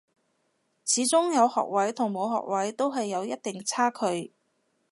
[0.83, 4.33] 始終有學位同冇學位都係有一定差距